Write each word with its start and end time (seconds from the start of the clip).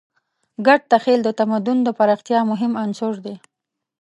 ګډ 0.67 0.81
تخیل 0.91 1.21
د 1.23 1.29
تمدن 1.39 1.77
د 1.83 1.89
پراختیا 1.97 2.39
مهم 2.51 2.71
عنصر 2.83 3.13
دی. 3.25 3.35